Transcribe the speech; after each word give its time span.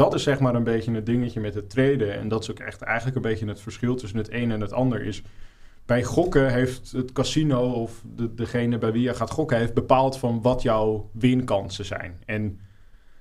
dat 0.00 0.14
is 0.14 0.22
zeg 0.22 0.40
maar 0.40 0.54
een 0.54 0.64
beetje 0.64 0.92
het 0.92 1.06
dingetje 1.06 1.40
met 1.40 1.54
het 1.54 1.70
traden. 1.70 2.14
En 2.14 2.28
dat 2.28 2.42
is 2.42 2.50
ook 2.50 2.58
echt 2.58 2.82
eigenlijk 2.82 3.16
een 3.16 3.22
beetje 3.22 3.46
het 3.46 3.60
verschil 3.60 3.94
tussen 3.94 4.18
het 4.18 4.32
een 4.32 4.50
en 4.50 4.60
het 4.60 4.72
ander. 4.72 5.02
Is 5.02 5.22
bij 5.86 6.04
gokken 6.04 6.52
heeft 6.52 6.92
het 6.92 7.12
casino 7.12 7.72
of 7.72 8.02
de, 8.16 8.34
degene 8.34 8.78
bij 8.78 8.92
wie 8.92 9.02
je 9.02 9.14
gaat 9.14 9.30
gokken... 9.30 9.58
heeft 9.58 9.74
bepaald 9.74 10.18
van 10.18 10.42
wat 10.42 10.62
jouw 10.62 11.10
winkansen 11.12 11.84
zijn. 11.84 12.22
En 12.26 12.60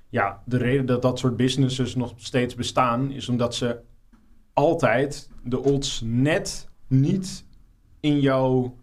ja, 0.09 0.41
de 0.45 0.57
reden 0.57 0.85
dat 0.85 1.01
dat 1.01 1.19
soort 1.19 1.37
businesses 1.37 1.95
nog 1.95 2.13
steeds 2.15 2.55
bestaan... 2.55 3.11
is 3.11 3.29
omdat 3.29 3.55
ze 3.55 3.79
altijd 4.53 5.29
de 5.43 5.63
odds 5.63 6.01
net 6.05 6.69
niet 6.87 7.45
in 7.99 8.19
jouw 8.19 8.75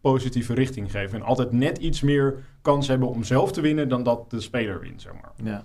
positieve 0.00 0.54
richting 0.54 0.90
geven. 0.90 1.18
En 1.18 1.26
altijd 1.26 1.52
net 1.52 1.78
iets 1.78 2.00
meer 2.00 2.44
kans 2.62 2.88
hebben 2.88 3.08
om 3.08 3.24
zelf 3.24 3.52
te 3.52 3.60
winnen 3.60 3.88
dan 3.88 4.02
dat 4.02 4.30
de 4.30 4.40
speler 4.40 4.80
wint, 4.80 5.02
zeg 5.02 5.12
maar. 5.12 5.32
Ja. 5.44 5.64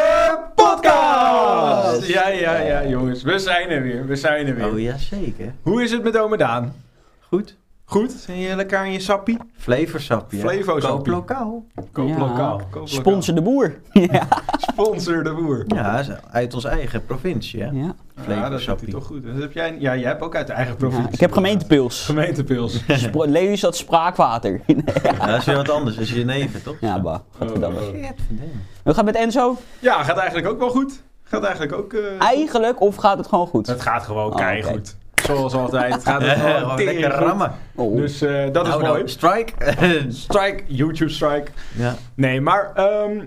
podcast! 1.91 2.13
Ja, 2.13 2.27
ja, 2.27 2.57
ja, 2.59 2.85
jongens. 2.87 3.23
We 3.23 3.39
zijn 3.39 3.69
er 3.69 3.81
weer. 3.81 4.05
We 4.05 4.15
zijn 4.15 4.47
er 4.47 4.55
weer. 4.55 4.67
Oh 4.67 4.79
ja, 4.79 4.97
zeker. 4.97 5.53
Hoe 5.61 5.83
is 5.83 5.91
het 5.91 6.03
met 6.03 6.17
ome 6.17 6.37
Daan? 6.37 6.73
Goed. 7.19 7.59
Goed? 7.85 8.11
Zijn 8.11 8.37
je 8.39 8.55
lekker 8.55 8.77
aan 8.77 8.91
je 8.91 8.99
sappie? 8.99 9.37
Flevosappie. 9.57 10.39
hè? 10.41 10.47
Flevosappie. 10.49 10.89
Koop 10.89 11.07
lokaal. 11.07 11.65
Koop 11.91 12.07
Ja. 12.09 12.17
lokaal. 12.17 12.55
Koop 12.57 12.69
lokaal. 12.71 12.87
Sponsor 12.87 13.35
de 13.35 13.41
boer. 13.41 13.75
ja. 14.11 14.27
Sponsor 14.57 15.23
de 15.23 15.33
boer. 15.33 15.63
Ja, 15.67 15.99
is 15.99 16.07
uit 16.31 16.53
onze 16.53 16.67
eigen 16.67 17.05
provincie, 17.05 17.61
hè? 17.61 17.65
Ja. 17.69 17.71
Ja, 17.73 17.85
dat 18.15 18.25
doet 18.25 18.25
hij 18.35 18.35
Flevosappie. 18.47 18.89
toch 18.91 19.05
goed. 19.05 19.23
Dat 19.25 19.35
heb 19.41 19.51
jij, 19.53 19.75
ja, 19.79 19.95
jij 19.95 20.07
hebt 20.09 20.21
ook 20.21 20.35
uit 20.35 20.47
de 20.47 20.53
eigen 20.53 20.75
provincie. 20.75 21.07
Ja, 21.07 21.13
ik 21.13 21.19
heb 21.19 21.31
gemeentepils. 21.31 22.05
Gemeentepils. 22.05 22.83
Is 23.51 23.59
dat 23.59 23.77
spraakwater. 23.77 24.61
Ja, 25.03 25.25
dat 25.25 25.37
is 25.39 25.45
weer 25.45 25.55
wat 25.55 25.69
anders. 25.69 25.95
Dat 25.95 26.03
is 26.05 26.11
je 26.13 26.25
neven, 26.25 26.63
toch? 26.63 26.75
ja, 26.81 26.99
bah. 27.01 27.19
Godverdamme. 27.37 27.79
Oh, 27.79 27.83
oh. 27.87 27.89
Shit, 27.93 28.13
verdammt. 28.27 28.51
Hoe 28.83 28.93
gaat 28.93 28.95
het 28.95 29.05
met 29.05 29.15
Enzo? 29.15 29.57
Ja, 29.79 30.03
gaat 30.03 30.17
eigenlijk 30.17 30.47
ook 30.47 30.59
wel 30.59 30.69
goed. 30.69 31.01
Gaat 31.31 31.43
eigenlijk 31.43 31.73
ook... 31.73 31.93
eh, 31.93 31.99
Eigenlijk 32.21 32.81
of 32.81 32.95
gaat 32.95 33.17
het 33.17 33.27
gewoon 33.27 33.47
goed? 33.47 33.67
Het 33.67 33.81
gaat 33.81 34.03
gewoon 34.03 34.25
Oh, 34.31 34.35
keigoed. 34.35 34.97
Zoals 35.25 35.53
altijd. 35.53 35.93
Het 35.93 36.03
gaat 36.03 36.23
gewoon 36.37 36.83
lekker 36.83 37.11
goed. 37.11 37.21
rammen. 37.27 37.51
Oh. 37.75 37.95
Dus 37.95 38.21
eh, 38.21 38.43
dat 38.51 38.65
is 38.67 38.69
Nou, 38.71 38.81
mooi. 38.83 38.93
nou, 38.93 39.07
strike. 39.09 39.53
Strike, 40.09 40.63
YouTube 40.67 41.11
strike. 41.11 41.51
ja. 41.75 41.95
Nee, 42.15 42.41
maar 42.41 42.71
ehm, 42.75 43.21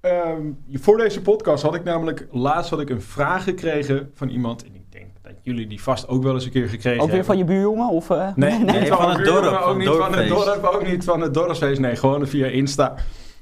ehm, 0.00 0.40
voor 0.72 0.96
deze 0.96 1.22
podcast 1.22 1.62
had 1.62 1.74
ik 1.74 1.84
namelijk... 1.84 2.26
Laatst 2.30 2.70
had 2.70 2.80
ik 2.80 2.90
een 2.90 3.02
vraag 3.02 3.44
gekregen 3.44 4.10
van 4.14 4.28
iemand. 4.28 4.64
En 4.64 4.74
ik 4.74 4.92
denk 4.92 5.06
dat 5.22 5.32
jullie 5.42 5.66
die 5.66 5.82
vast 5.82 6.08
ook 6.08 6.22
wel 6.22 6.34
eens 6.34 6.44
een 6.44 6.50
keer 6.50 6.68
gekregen 6.68 7.00
Ook 7.00 7.06
weer 7.10 7.16
hebben. 7.16 7.24
van 7.26 7.38
je 7.38 7.44
buurjongen? 7.44 7.88
Of, 7.88 8.10
eh? 8.10 8.28
Nee, 8.34 8.58
Nee, 8.64 8.78
niet 8.80 8.88
van 8.88 8.96
van 8.98 9.10
het 9.10 9.24
dorp. 9.24 9.44
Ook 9.44 9.62
van 9.62 9.78
niet 9.78 9.88
van 9.88 10.12
het 10.14 10.28
dorp, 10.28 10.64
ook 10.64 10.86
niet 10.86 11.04
van 11.04 11.20
het 11.20 11.34
dorpsfeest. 11.34 11.80
Nee, 11.80 11.96
gewoon 11.96 12.26
via 12.26 12.46
Insta. 12.46 12.94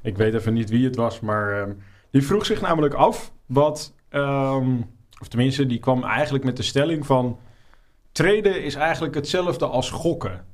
Ik 0.03 0.17
weet 0.17 0.35
even 0.35 0.53
niet 0.53 0.71
wie 0.71 0.85
het 0.85 0.97
was, 0.97 1.21
maar 1.21 1.61
ehm, 1.61 1.71
die 2.13 2.27
vroeg 2.27 2.47
zich 2.47 2.61
namelijk 2.61 2.95
af 2.95 3.33
wat... 3.47 3.95
ehm, 4.09 4.81
of 5.21 5.29
tenminste, 5.29 5.67
die 5.67 5.79
kwam 5.79 6.05
eigenlijk 6.05 6.45
met 6.45 6.57
de 6.57 6.63
stelling 6.63 7.07
van... 7.07 7.39
Traden 8.13 8.63
is 8.65 8.75
eigenlijk 8.75 9.15
hetzelfde 9.15 9.67
als 9.67 9.91
gokken. 9.91 10.45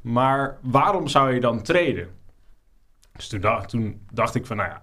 Maar 0.00 0.58
waarom 0.62 1.08
zou 1.08 1.34
je 1.34 1.40
dan 1.40 1.62
traden? 1.62 2.08
Dus 3.12 3.28
toen 3.28 3.40
dacht, 3.40 3.68
toen 3.68 4.06
dacht 4.12 4.34
ik 4.34 4.46
van, 4.46 4.56
nou 4.56 4.68
ja, 4.68 4.82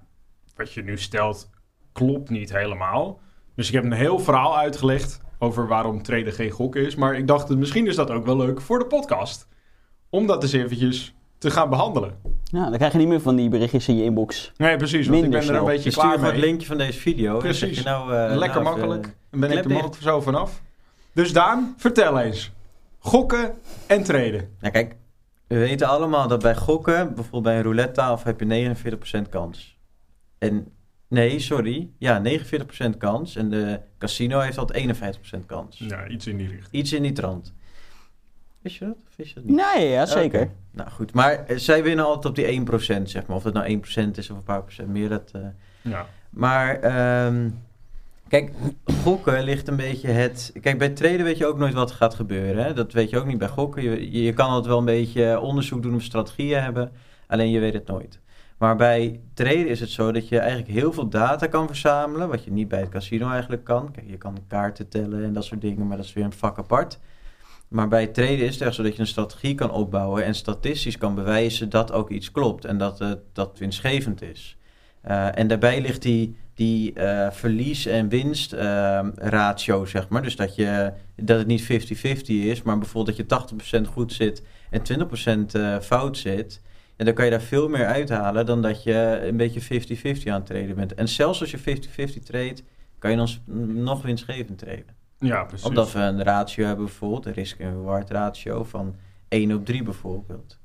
wat 0.56 0.74
je 0.74 0.84
nu 0.84 0.98
stelt 0.98 1.50
klopt 1.92 2.30
niet 2.30 2.52
helemaal. 2.52 3.20
Dus 3.56 3.68
ik 3.68 3.74
heb 3.74 3.84
een 3.84 3.92
heel 3.92 4.20
verhaal 4.20 4.58
uitgelegd 4.58 5.22
over 5.40 5.68
waarom 5.68 6.04
traden 6.04 6.34
geen 6.34 6.50
gokken 6.50 6.86
is. 6.86 6.96
Maar 6.96 7.16
ik 7.16 7.28
dacht, 7.28 7.50
misschien 7.50 7.88
is 7.88 7.96
dat 7.96 8.12
ook 8.12 8.26
wel 8.26 8.38
leuk 8.38 8.62
voor 8.62 8.80
de 8.80 8.86
podcast. 8.86 9.48
Om 10.10 10.28
dat 10.28 10.44
eens 10.44 10.54
eventjes 10.54 11.16
te 11.42 11.52
gaan 11.52 11.70
behandelen. 11.70 12.14
Ja, 12.44 12.64
dan 12.70 12.78
krijg 12.78 12.92
je 12.92 12.98
niet 12.98 13.08
meer 13.08 13.22
van 13.22 13.36
die 13.36 13.50
berichtjes 13.50 13.88
in 13.88 13.96
je 13.98 14.04
inbox. 14.04 14.52
Nee, 14.58 14.78
precies, 14.78 15.08
want 15.08 15.22
Minder 15.22 15.40
ik 15.42 15.46
ben 15.48 15.56
er 15.56 15.62
een 15.62 15.68
beetje 15.68 15.90
Je 15.90 15.96
klaar 15.96 16.14
voor 16.18 16.24
het 16.24 16.32
mee. 16.34 16.42
linkje 16.42 16.68
van 16.68 16.78
deze 16.78 17.00
video. 17.00 17.38
Precies. 17.38 17.78
je 17.78 17.84
nou, 17.84 18.14
eh, 18.16 18.36
Lekker 18.38 18.62
nou, 18.62 18.76
makkelijk. 18.76 19.06
eh, 19.06 19.12
Dan 19.32 19.40
ben 19.40 19.52
ik 19.52 19.58
er 19.58 19.68
dicht. 19.68 19.98
zo 20.02 20.22
vanaf. 20.22 20.62
Dus 21.14 21.34
Daan, 21.34 21.74
vertel 21.78 22.20
eens. 22.20 22.52
Gokken 23.00 23.54
en 23.88 24.04
traden. 24.04 24.50
Nou 24.60 24.74
kijk, 24.74 24.96
we 25.48 25.58
weten 25.58 25.88
allemaal 25.88 26.28
dat 26.28 26.42
bij 26.42 26.56
gokken, 26.56 27.06
bijvoorbeeld 27.14 27.44
bij 27.44 27.56
een 27.58 27.64
roulette 27.64 27.92
tafel, 27.94 28.26
heb 28.26 28.40
je 28.40 28.46
49% 28.46 29.30
kans. 29.30 29.78
En 30.38 30.68
nee, 31.08 31.40
sorry, 31.40 31.90
ja, 31.98 32.20
49% 32.20 32.98
kans. 32.98 33.36
En 33.36 33.50
de 33.50 33.80
casino 33.98 34.40
heeft 34.40 34.58
altijd 34.58 34.80
51% 34.80 35.46
kans. 35.46 35.78
Ja, 35.78 36.08
iets 36.08 36.28
in 36.28 36.38
die 36.38 36.48
richting. 36.48 36.68
Iets 36.72 36.94
in 36.94 37.02
die 37.02 37.12
trant. 37.12 37.54
Wist 38.62 38.76
je 38.76 38.86
dat? 38.86 38.96
Of 39.10 39.16
wist 39.16 39.30
je 39.30 39.36
dat 39.36 39.44
niet? 39.44 39.56
Nee, 39.76 39.90
ja, 39.90 40.06
zeker. 40.06 40.50
Nou 40.72 40.90
goed, 40.90 41.14
maar 41.14 41.46
eh, 41.46 41.58
zij 41.58 41.84
winnen 41.84 42.06
altijd 42.06 42.26
op 42.26 42.36
die 42.36 42.46
1%, 43.00 43.02
zeg 43.04 43.26
maar. 43.26 43.38
Of 43.38 43.44
het 43.44 43.54
nou 43.54 43.82
1% 44.08 44.18
is 44.18 44.30
of 44.30 44.38
een 44.38 44.44
paar 44.44 44.62
procent 44.64 44.88
meer, 44.90 45.10
dat... 45.10 45.32
eh, 45.34 45.42
Ja. 45.82 46.06
Maar 46.30 46.80
ehm, 46.80 47.50
kijk, 48.28 48.52
gokken 49.04 49.44
ligt 49.44 49.68
een 49.68 49.76
beetje 49.76 50.08
het. 50.08 50.54
Kijk, 50.62 50.78
bij 50.78 50.90
traden 50.90 51.24
weet 51.24 51.38
je 51.38 51.46
ook 51.46 51.58
nooit 51.58 51.74
wat 51.74 51.90
er 51.90 51.96
gaat 51.96 52.14
gebeuren. 52.14 52.64
Hè? 52.64 52.74
Dat 52.74 52.94
weet 52.94 53.10
je 53.10 53.18
ook 53.20 53.26
niet 53.26 53.38
bij 53.38 53.48
gokken. 53.48 53.84
Je, 53.84 54.12
je, 54.12 54.24
je 54.24 54.34
kan 54.34 54.48
altijd 54.50 54.68
wel 54.68 54.78
een 54.78 54.86
beetje 54.86 55.40
onderzoek 55.40 55.82
doen 55.84 55.96
of 55.96 56.02
strategieën 56.04 56.62
hebben. 56.62 56.92
Alleen 57.28 57.50
je 57.52 57.60
weet 57.60 57.74
het 57.74 57.88
nooit. 57.88 58.20
Maar 58.58 58.76
bij 58.76 59.20
traden 59.34 59.68
is 59.68 59.80
het 59.80 59.90
zo 59.90 60.12
dat 60.12 60.28
je 60.28 60.40
eigenlijk 60.40 60.70
heel 60.72 60.94
veel 60.94 61.08
data 61.08 61.48
kan 61.48 61.68
verzamelen. 61.68 62.30
Wat 62.30 62.44
je 62.44 62.52
niet 62.52 62.68
bij 62.68 62.80
het 62.80 62.90
casino 62.90 63.30
eigenlijk 63.30 63.64
kan. 63.64 63.92
Kijk, 63.92 64.10
je 64.10 64.18
kan 64.18 64.38
kaarten 64.48 64.88
tellen 64.90 65.24
en 65.24 65.34
dat 65.34 65.44
soort 65.46 65.62
dingen, 65.62 65.88
maar 65.88 65.98
dat 65.98 66.06
is 66.06 66.14
weer 66.14 66.24
een 66.24 66.34
vak 66.34 66.58
apart. 66.58 67.00
Maar 67.72 67.88
bij 67.88 68.08
traden 68.08 68.46
is 68.46 68.54
het 68.54 68.62
echt 68.62 68.76
zo 68.76 68.84
dat 68.84 68.94
je 68.96 69.00
een 69.00 69.08
strategie 69.08 69.56
kan 69.56 69.72
opbouwen 69.72 70.24
en 70.24 70.36
statistisch 70.36 70.98
kan 70.98 71.16
bewijzen 71.16 71.70
dat 71.70 71.92
ook 71.92 72.10
iets 72.10 72.32
klopt 72.32 72.66
en 72.66 72.78
dat 72.78 73.00
het 73.00 73.20
dat 73.34 73.60
winstgevend 73.60 74.22
is. 74.22 74.58
Eh, 75.02 75.38
en 75.38 75.48
daarbij 75.48 75.82
ligt 75.82 76.02
die, 76.02 76.36
die 76.54 76.94
eh, 76.94 77.32
verlies- 77.32 77.86
en 77.86 78.10
winstratio, 78.10 79.86
zeg 79.86 80.10
maar. 80.10 80.22
Dus 80.22 80.36
dat, 80.36 80.56
je, 80.56 80.94
dat 81.16 81.38
het 81.38 81.48
niet 81.48 81.64
50-50 81.64 81.66
is, 82.26 82.62
maar 82.62 82.78
bijvoorbeeld 82.78 83.18
dat 83.18 83.50
je 83.50 83.84
80% 83.86 83.88
goed 83.88 84.14
zit 84.14 84.44
en 84.70 84.82
20% 85.50 85.52
eh, 85.52 85.80
fout 85.80 86.18
zit. 86.18 86.62
En 86.96 87.06
dan 87.06 87.14
kan 87.14 87.26
je 87.26 87.32
daar 87.32 87.42
veel 87.42 87.68
meer 87.70 87.86
uithalen 87.86 88.46
dan 88.46 88.62
dat 88.62 88.84
je 88.84 89.22
een 89.24 89.38
beetje 89.38 89.62
50-50 89.62 90.24
aan 90.26 90.34
het 90.34 90.46
traden 90.46 90.76
bent. 90.76 90.94
En 90.94 91.08
zelfs 91.08 91.42
als 91.42 91.52
je 91.52 91.60
50-50 91.60 92.24
treedt, 92.24 92.64
kan 93.00 93.12
je 93.12 93.18
dan 93.18 93.30
nog 93.84 94.02
winstgevend 94.02 94.58
traden. 94.58 95.01
Ja, 95.22 95.44
precies. 95.44 95.68
Omdat 95.68 95.92
we 95.92 96.00
een 96.00 96.24
ratio 96.24 96.66
hebben 96.66 96.86
bijvoorbeeld, 96.86 97.26
een 97.26 97.34
risk- 97.34 97.60
en 97.60 97.72
reward 97.72 98.10
ratio 98.10 98.64
van 98.64 98.96
1 99.28 99.54
op 99.54 99.66
3 99.66 99.84
bijvoorbeeld. 99.84 100.60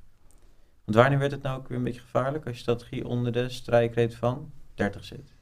Want 0.85 0.99
wanneer 0.99 1.19
werd 1.19 1.31
het 1.31 1.43
nou 1.43 1.59
ook 1.59 1.69
weer 1.69 1.79
een 1.79 1.85
beetje 1.85 2.01
gevaarlijk 2.01 2.47
als 2.47 2.55
je 2.55 2.61
strategie 2.61 3.07
onder 3.07 3.33
de 3.33 3.49
strijkrate 3.49 4.17
van 4.17 4.51
30 4.75 5.05
zit? 5.05 5.35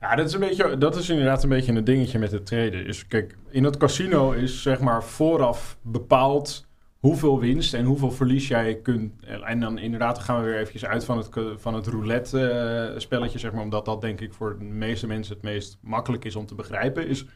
Ja, 0.00 0.14
dat 0.14 0.26
is, 0.26 0.32
een 0.32 0.40
beetje, 0.40 0.78
dat 0.78 0.96
is 0.96 1.08
inderdaad 1.08 1.42
een 1.42 1.48
beetje 1.48 1.72
een 1.72 1.84
dingetje 1.84 2.18
met 2.18 2.32
het 2.32 2.46
traden. 2.46 2.86
Is, 2.86 3.06
kijk, 3.06 3.36
in 3.50 3.64
het 3.64 3.76
casino 3.76 4.30
is 4.30 4.62
zeg 4.62 4.80
maar 4.80 5.04
vooraf 5.04 5.78
bepaald 5.82 6.66
hoeveel 6.98 7.40
winst 7.40 7.74
en 7.74 7.84
hoeveel 7.84 8.10
verlies 8.10 8.48
jij 8.48 8.80
kunt. 8.80 9.12
En 9.44 9.60
dan 9.60 9.78
inderdaad 9.78 10.18
gaan 10.18 10.38
we 10.38 10.44
weer 10.44 10.58
eventjes 10.58 10.84
uit 10.84 11.04
van 11.04 11.18
het, 11.18 11.28
van 11.56 11.74
het 11.74 11.86
roulette 11.86 12.48
eh, 12.48 12.98
spelletje, 12.98 13.38
zeg 13.38 13.52
maar. 13.52 13.62
Omdat 13.62 13.84
dat 13.84 14.00
denk 14.00 14.20
ik 14.20 14.32
voor 14.32 14.58
de 14.58 14.64
meeste 14.64 15.06
mensen 15.06 15.34
het 15.34 15.42
meest 15.42 15.78
makkelijk 15.80 16.24
is 16.24 16.36
om 16.36 16.46
te 16.46 16.54
begrijpen. 16.54 17.06
Is, 17.06 17.26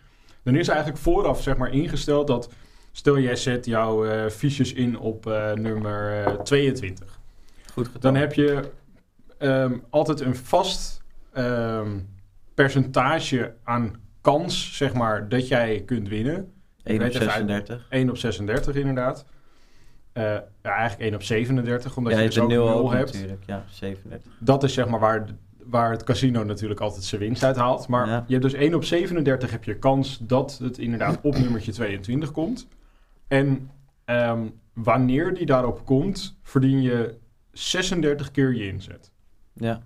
dan 0.47 0.55
is 0.57 0.69
eigenlijk 0.69 0.99
vooraf 0.99 1.43
zeg 1.43 1.57
maar 1.57 1.73
ingesteld 1.73 2.27
dat... 2.27 2.51
Stel 2.93 3.19
jij 3.19 3.37
zet 3.37 3.67
jouw 3.67 4.05
eh, 4.05 4.31
fiches 4.31 4.73
in 4.73 4.99
op 4.99 5.27
eh, 5.27 5.53
nummer 5.53 6.25
eh, 6.25 6.33
22. 6.41 7.19
Goed 7.73 7.87
gedaan. 7.87 8.01
Dan 8.01 8.15
heb 8.15 8.33
je 8.33 8.71
ehm, 9.39 9.79
altijd 9.91 10.21
een 10.21 10.37
vast 10.37 11.03
ehm, 11.33 11.99
percentage 12.55 13.55
aan 13.65 13.95
kans, 14.21 14.77
zeg 14.77 14.93
maar, 14.95 15.29
dat 15.29 15.49
jij 15.49 15.83
kunt 15.87 16.09
winnen. 16.09 16.35
1 16.83 16.97
op 16.97 17.03
weet 17.03 17.15
even 17.15 17.21
uit- 17.21 17.33
36. 17.33 17.87
1 17.91 18.11
op 18.11 18.17
36 18.17 18.75
inderdaad. 18.75 19.25
Eh, 20.13 20.23
ja, 20.63 20.71
eigenlijk 20.75 21.01
1 21.01 21.15
op 21.15 21.23
37, 21.23 21.97
omdat 21.97 22.13
Ja, 22.13 22.19
je, 22.19 22.25
je 22.25 22.31
dus 22.31 22.39
hebt 22.41 22.53
ook 22.53 22.59
een 22.59 22.65
0 22.65 22.75
nul 22.75 22.85
ook 22.85 22.93
hebt. 22.93 23.13
natuurlijk. 23.13 23.43
Ja, 23.47 23.65
37. 23.71 24.33
Dat 24.39 24.63
is 24.63 24.73
zeg 24.75 24.89
maar 24.89 25.01
waar, 25.01 25.27
waar 25.69 25.91
het 25.91 26.05
casino 26.05 26.45
natuurlijk 26.45 26.81
altijd 26.81 27.05
zijn 27.05 27.21
winst 27.21 27.43
uit 27.45 27.57
haalt. 27.57 27.89
Maar 27.89 28.07
Ja. 28.07 28.25
je 28.27 28.33
hebt 28.33 28.45
dus 28.45 28.53
1 28.55 28.75
op 28.75 28.85
37 28.85 29.51
heb 29.51 29.65
je 29.65 29.79
kans 29.79 30.19
dat 30.23 30.59
het 30.63 30.79
inderdaad 30.79 31.19
op 31.23 31.39
nummertje 31.39 31.73
22 31.73 32.31
komt. 32.31 32.69
En 33.29 33.71
ehm, 34.05 34.47
wanneer 34.75 35.35
die 35.35 35.47
daarop 35.47 35.85
komt, 35.85 36.39
verdien 36.43 36.83
je 36.83 37.15
36 37.53 38.31
keer 38.31 38.55
je 38.55 38.67
inzet. 38.67 39.11
Ja. 39.55 39.83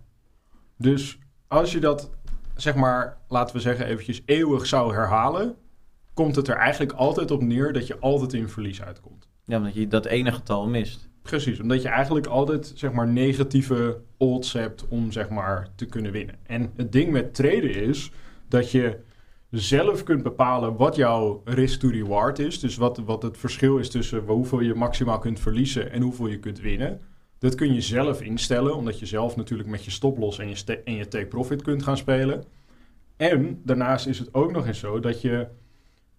Dus 0.76 1.18
als 1.48 1.72
je 1.72 1.80
dat, 1.80 2.10
zeg 2.54 2.74
maar, 2.74 3.18
laten 3.28 3.54
we 3.56 3.60
zeggen 3.62 3.86
eventjes 3.86 4.22
eeuwig 4.24 4.66
zou 4.66 4.94
herhalen, 4.94 5.54
komt 6.14 6.36
het 6.36 6.48
er 6.48 6.56
eigenlijk 6.56 6.92
altijd 6.92 7.30
op 7.30 7.42
neer 7.42 7.72
dat 7.72 7.86
je 7.86 7.98
altijd 7.98 8.32
in 8.32 8.48
verlies 8.48 8.82
uitkomt. 8.82 9.28
Ja, 9.44 9.56
omdat 9.56 9.74
je 9.74 9.88
dat 9.88 10.06
ene 10.06 10.32
getal 10.32 10.68
mist. 10.68 11.08
Precies, 11.30 11.60
omdat 11.60 11.82
je 11.82 11.88
eigenlijk 11.88 12.26
altijd 12.26 12.72
zeg 12.74 12.92
maar 12.92 13.08
negatieve 13.08 14.00
odds 14.16 14.52
hebt 14.52 14.88
om 14.88 15.12
zeg 15.12 15.28
maar 15.28 15.68
te 15.74 15.86
kunnen 15.86 16.12
winnen. 16.12 16.34
En 16.46 16.72
het 16.76 16.92
ding 16.92 17.10
met 17.10 17.34
traden 17.34 17.74
is 17.74 18.12
dat 18.48 18.70
je 18.70 18.98
zelf 19.50 20.02
kunt 20.02 20.22
bepalen 20.22 20.76
wat 20.76 20.96
jouw 20.96 21.42
risk 21.44 21.80
to 21.80 21.88
reward 21.88 22.38
is. 22.38 22.60
Dus 22.60 22.76
wat, 22.76 22.98
wat 22.98 23.22
het 23.22 23.38
verschil 23.38 23.78
is 23.78 23.90
tussen 23.90 24.18
hoeveel 24.26 24.60
je 24.60 24.74
maximaal 24.74 25.18
kunt 25.18 25.40
verliezen 25.40 25.92
en 25.92 26.02
hoeveel 26.02 26.26
je 26.26 26.38
kunt 26.38 26.60
winnen. 26.60 27.00
Dat 27.38 27.54
kun 27.54 27.74
je 27.74 27.80
zelf 27.80 28.22
instellen, 28.22 28.76
omdat 28.76 28.98
je 28.98 29.06
zelf 29.06 29.36
natuurlijk 29.36 29.68
met 29.68 29.84
je 29.84 29.90
stoploss 29.90 30.38
en 30.38 30.48
je, 30.48 30.82
en 30.84 30.94
je 30.94 31.08
take 31.08 31.26
profit 31.26 31.62
kunt 31.62 31.82
gaan 31.82 31.96
spelen. 31.96 32.44
En 33.16 33.60
daarnaast 33.64 34.06
is 34.06 34.18
het 34.18 34.34
ook 34.34 34.52
nog 34.52 34.66
eens 34.66 34.78
zo 34.78 35.00
dat 35.00 35.20
je 35.20 35.46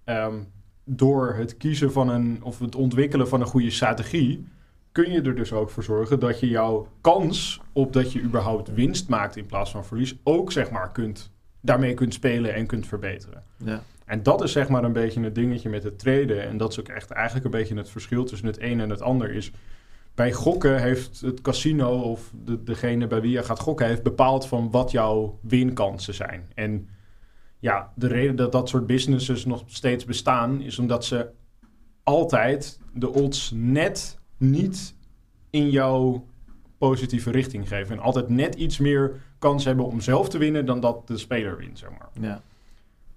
ehm, 0.03 0.39
door 0.85 1.33
het 1.33 1.57
kiezen 1.57 1.91
van 1.91 2.09
een 2.09 2.39
of 2.43 2.59
het 2.59 2.75
ontwikkelen 2.75 3.27
van 3.27 3.41
een 3.41 3.47
goede 3.47 3.71
strategie 3.71 4.45
kun 4.91 5.11
je 5.11 5.21
er 5.21 5.35
dus 5.35 5.53
ook 5.53 5.69
voor 5.69 5.83
zorgen 5.83 6.19
dat 6.19 6.39
je 6.39 6.47
jouw 6.47 6.87
kans 7.01 7.61
op 7.73 7.93
dat 7.93 8.11
je 8.11 8.21
überhaupt 8.21 8.73
winst 8.73 9.09
maakt 9.09 9.35
in 9.35 9.45
plaats 9.45 9.71
van 9.71 9.85
verlies 9.85 10.15
ook 10.23 10.51
zeg 10.51 10.71
maar 10.71 10.91
kunt 10.91 11.31
daarmee 11.61 11.93
kunt 11.93 12.13
spelen 12.13 12.53
en 12.53 12.65
kunt 12.65 12.87
verbeteren. 12.87 13.43
Ja. 13.57 13.83
En 14.05 14.23
dat 14.23 14.43
is 14.43 14.51
zeg 14.51 14.69
maar 14.69 14.83
een 14.83 14.93
beetje 14.93 15.21
het 15.21 15.35
dingetje 15.35 15.69
met 15.69 15.83
het 15.83 15.99
traden. 15.99 16.43
En 16.43 16.57
dat 16.57 16.71
is 16.71 16.79
ook 16.79 16.87
echt 16.87 17.11
eigenlijk 17.11 17.45
een 17.45 17.51
beetje 17.51 17.75
het 17.75 17.89
verschil 17.89 18.23
tussen 18.23 18.47
het 18.47 18.61
een 18.61 18.79
en 18.79 18.89
het 18.89 19.01
ander 19.01 19.31
is. 19.31 19.51
Bij 20.15 20.31
gokken 20.31 20.81
heeft 20.81 21.21
het 21.21 21.41
casino 21.41 22.01
of 22.01 22.31
de, 22.45 22.63
degene 22.63 23.07
bij 23.07 23.21
wie 23.21 23.31
je 23.31 23.43
gaat 23.43 23.59
gokken... 23.59 23.87
heeft 23.87 24.03
bepaald 24.03 24.47
van 24.47 24.71
wat 24.71 24.91
jouw 24.91 25.39
winkansen 25.41 26.13
zijn. 26.13 26.49
En 26.53 26.89
ja, 27.59 27.91
de 27.95 28.07
reden 28.07 28.35
dat 28.35 28.51
dat 28.51 28.69
soort 28.69 28.87
businesses 28.87 29.45
nog 29.45 29.63
steeds 29.65 30.05
bestaan... 30.05 30.61
is 30.61 30.79
omdat 30.79 31.05
ze 31.05 31.29
altijd 32.03 32.79
de 32.93 33.13
odds 33.13 33.51
net 33.55 34.19
niet 34.41 34.95
in 35.49 35.69
jouw 35.69 36.25
positieve 36.77 37.31
richting 37.31 37.67
geven. 37.67 37.95
En 37.95 38.01
altijd 38.01 38.29
net 38.29 38.55
iets 38.55 38.77
meer 38.77 39.21
kans 39.39 39.65
hebben 39.65 39.85
om 39.85 40.01
zelf 40.01 40.29
te 40.29 40.37
winnen... 40.37 40.65
dan 40.65 40.79
dat 40.79 41.07
de 41.07 41.17
speler 41.17 41.57
wint, 41.57 41.79
zeg 41.79 41.89
maar. 41.89 42.09
Ja. 42.21 42.41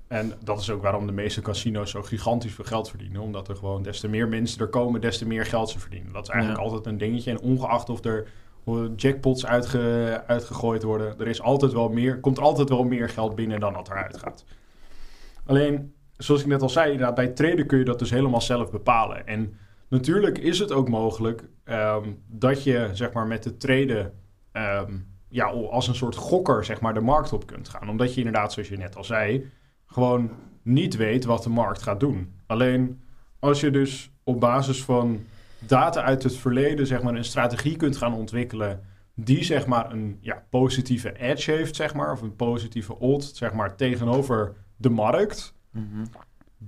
En 0.08 0.32
dat 0.42 0.60
is 0.60 0.70
ook 0.70 0.82
waarom 0.82 1.06
de 1.06 1.12
meeste 1.12 1.42
casino's 1.42 1.90
zo 1.90 2.02
gigantisch 2.02 2.52
veel 2.52 2.64
geld 2.64 2.88
verdienen. 2.88 3.20
Omdat 3.20 3.48
er 3.48 3.56
gewoon 3.56 3.82
des 3.82 4.00
te 4.00 4.08
meer 4.08 4.28
mensen 4.28 4.60
er 4.60 4.68
komen, 4.68 5.00
des 5.00 5.18
te 5.18 5.26
meer 5.26 5.46
geld 5.46 5.70
ze 5.70 5.78
verdienen. 5.78 6.12
Dat 6.12 6.22
is 6.22 6.28
eigenlijk 6.28 6.60
Ja. 6.60 6.66
altijd 6.66 6.86
een 6.86 6.98
dingetje. 6.98 7.30
En 7.30 7.40
ongeacht 7.40 7.88
of 7.88 8.04
er 8.04 8.26
jackpots 8.96 9.46
uitge, 9.46 10.22
uitgegooid 10.26 10.82
worden, 10.82 11.18
er 11.18 11.28
is 11.28 11.42
altijd 11.42 11.72
wel 11.72 11.88
meer, 11.88 12.20
komt 12.20 12.38
altijd 12.38 12.68
wel 12.68 12.84
meer 12.84 13.08
geld 13.08 13.34
binnen 13.34 13.60
dan 13.60 13.72
dat 13.72 13.88
eruit 13.88 14.16
gaat. 14.16 14.44
Alleen, 15.46 15.92
zoals 16.16 16.40
ik 16.40 16.46
net 16.46 16.62
al 16.62 16.68
zei, 16.68 16.90
inderdaad, 16.90 17.14
bij 17.14 17.28
traden 17.28 17.66
kun 17.66 17.78
je 17.78 17.84
dat 17.84 17.98
dus 17.98 18.10
helemaal 18.10 18.40
zelf 18.40 18.70
bepalen. 18.70 19.26
En 19.26 19.58
natuurlijk 19.94 20.38
is 20.38 20.58
het 20.58 20.72
ook 20.72 20.88
mogelijk 20.88 21.48
ehm, 21.64 22.12
dat 22.26 22.62
je 22.62 22.90
zeg 22.92 23.12
maar, 23.12 23.26
met 23.26 23.44
het 23.44 23.60
traden 23.60 24.12
ehm, 24.52 24.92
ja, 25.28 25.46
als 25.46 25.88
een 25.88 25.94
soort 25.94 26.16
gokker 26.16 26.64
zeg 26.64 26.80
maar, 26.80 26.94
de 26.94 27.00
markt 27.00 27.32
op 27.32 27.46
kunt 27.46 27.68
gaan. 27.68 27.88
Omdat 27.88 28.12
je 28.12 28.18
inderdaad, 28.18 28.52
zoals 28.52 28.68
je 28.68 28.76
net 28.76 28.96
al 28.96 29.04
zei, 29.04 29.50
gewoon 29.86 30.30
niet 30.62 30.96
weet 30.96 31.24
wat 31.24 31.42
de 31.42 31.48
markt 31.48 31.82
gaat 31.82 32.00
doen. 32.00 32.32
Alleen 32.46 33.02
als 33.38 33.60
je 33.60 33.70
dus 33.70 34.10
op 34.24 34.40
basis 34.40 34.84
van 34.84 35.24
data 35.58 36.02
uit 36.02 36.22
het 36.22 36.36
verleden 36.36 36.86
zeg 36.86 37.02
maar, 37.02 37.14
een 37.14 37.24
strategie 37.24 37.76
kunt 37.76 37.96
gaan 37.96 38.14
ontwikkelen 38.14 38.80
die 39.14 39.44
zeg 39.44 39.66
maar 39.66 39.92
een 39.92 40.18
ja, 40.20 40.44
positieve 40.50 41.18
edge 41.18 41.50
heeft, 41.50 41.76
zeg 41.76 41.94
maar, 41.94 42.12
of 42.12 42.22
een 42.22 42.36
positieve 42.36 42.98
odd 42.98 43.36
zeg 43.36 43.52
maar, 43.52 43.76
tegenover 43.76 44.54
de 44.76 44.90
markt, 44.90 45.54
Mhm. 45.74 46.04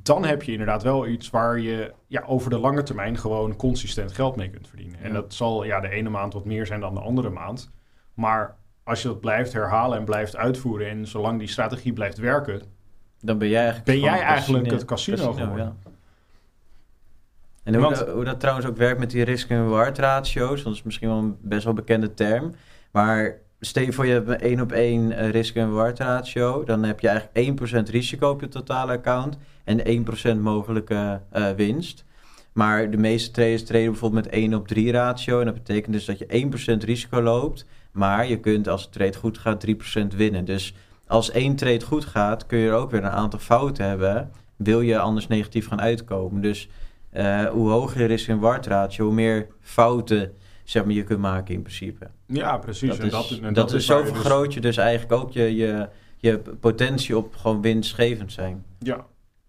Dan 0.03 0.25
heb 0.25 0.43
je 0.43 0.53
inderdaad 0.53 0.83
wel 0.83 1.07
iets 1.07 1.31
waar 1.31 1.59
je 1.59 1.93
ja, 2.07 2.23
over 2.27 2.51
de 2.51 2.59
lange 2.59 2.83
termijn 2.83 3.19
gewoon 3.19 3.57
consistent 3.57 4.13
geld 4.13 4.37
mee 4.37 4.51
kunt 4.51 4.69
verdienen. 4.69 4.99
En 5.01 5.09
Ja. 5.09 5.15
dat 5.15 5.35
zal 5.35 5.65
ja, 5.65 5.81
de 5.81 5.89
ene 5.89 6.09
maand 6.09 6.33
wat 6.33 6.45
meer 6.45 6.67
zijn 6.67 6.81
dan 6.81 6.95
de 6.95 7.01
andere 7.01 7.31
maand. 7.31 7.71
Maar 8.15 8.57
als 8.85 9.03
je 9.03 9.09
dat 9.09 9.21
blijft 9.21 9.53
herhalen 9.53 9.99
en 9.99 10.05
blijft 10.05 10.37
uitvoeren 10.37 10.89
en 10.89 11.07
zolang 11.07 11.39
die 11.39 11.49
strategie 11.49 11.93
blijft 11.93 12.19
werken, 12.19 12.63
Dan 13.21 13.39
ben 13.39 13.49
jij 13.49 13.59
eigenlijk, 13.65 13.87
Ben 13.87 14.01
jij 14.01 14.13
het 14.19 14.23
eigenlijk 14.23 14.71
het 14.71 14.85
casino 14.85 15.33
geworden? 15.33 15.57
ja. 15.85 15.91
En 17.63 17.75
hoe, 17.75 17.83
Want- 17.83 17.97
dat, 17.97 18.09
hoe 18.09 18.25
dat 18.25 18.41
trouwens 18.41 18.67
ook 18.67 18.77
werkt 18.77 18.99
met 18.99 19.11
die 19.11 19.25
risk 19.25 19.51
en 19.51 19.63
reward 19.63 19.99
ratio's, 19.99 20.63
dat 20.63 20.73
is 20.73 20.83
misschien 20.83 21.09
wel 21.09 21.19
een 21.19 21.37
best 21.41 21.65
wel 21.65 21.73
bekende 21.73 22.15
term. 22.15 22.55
Maar 22.91 23.39
stel 23.67 23.93
voor 23.93 24.07
je 24.07 24.13
hebt 24.13 24.29
een 24.29 24.41
1 24.41 24.61
op 24.61 24.73
1 24.73 25.13
eh, 25.13 25.31
risk 25.31 25.55
en 25.55 25.67
reward 25.67 25.99
ratio, 25.99 26.65
dan 26.65 26.83
heb 26.83 27.01
je 27.01 27.09
eigenlijk 27.09 27.61
1% 27.89 27.91
risico 27.91 28.31
op 28.31 28.41
je 28.41 28.49
totale 28.49 28.93
account 28.93 29.39
en 29.65 30.07
1% 30.37 30.41
mogelijke 30.41 31.21
eh, 31.31 31.51
winst. 31.51 32.05
Maar 32.53 32.91
de 32.91 32.97
meeste 32.97 33.31
traders 33.31 33.65
traden 33.65 33.91
bijvoorbeeld 33.91 34.25
met 34.25 34.35
1 34.35 34.55
op 34.55 34.69
3 34.69 34.93
ratio. 34.93 35.39
En 35.39 35.45
dat 35.45 35.55
betekent 35.55 35.93
dus 35.93 36.05
dat 36.05 36.19
je 36.19 36.49
1% 36.81 36.85
risico 36.85 37.23
loopt. 37.23 37.67
Maar 37.93 38.29
je 38.29 38.41
kunt 38.41 38.69
als 38.69 38.85
de 38.85 38.91
trade 38.91 39.17
goed 39.17 39.39
gaat 39.39 39.67
3% 39.67 40.17
winnen. 40.17 40.45
Dus 40.45 40.75
als 41.07 41.31
één 41.31 41.57
trade 41.57 41.85
goed 41.85 42.05
gaat, 42.05 42.47
kun 42.47 42.59
je 42.59 42.69
er 42.69 42.75
ook 42.75 42.91
weer 42.91 43.05
een 43.05 43.11
aantal 43.11 43.39
fouten 43.39 43.89
hebben. 43.89 44.31
Wil 44.57 44.81
je 44.81 44.99
anders 44.99 45.27
negatief 45.27 45.69
gaan 45.69 45.81
uitkomen. 45.81 46.43
Dus 46.43 46.69
eh, 47.11 47.45
hoe 47.45 47.71
hoger 47.71 48.01
je 48.01 48.07
risk 48.07 48.29
en 48.29 48.35
reward 48.35 48.67
ratio, 48.67 49.05
hoe 49.05 49.15
meer 49.15 49.47
fouten 49.61 50.33
zeg 50.65 50.85
maar, 50.85 50.95
je 50.95 51.05
kunt 51.05 51.21
maken 51.21 51.55
in 51.55 51.63
principe. 51.63 52.07
Ja, 52.27 52.59
precies. 52.59 52.89
Dat 52.89 52.99
en 52.99 53.05
is, 53.05 53.11
dat, 53.11 53.39
en 53.43 53.55
dat 53.55 53.73
is 53.73 53.87
zo 53.87 54.01
dus- 54.01 54.11
vergroot 54.11 54.55
je 54.55 54.61
dus 54.61 54.77
eigenlijk 54.77 55.23
ook 55.23 55.33
je, 55.33 55.57
je, 55.57 55.89
je 56.17 56.39
potentie 56.39 57.17
op 57.17 57.35
gewoon 57.35 57.61
winstgevend 57.63 58.33
zijn. 58.33 58.65
ja, 58.79 59.07